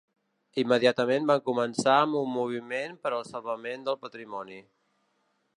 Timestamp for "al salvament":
3.19-3.89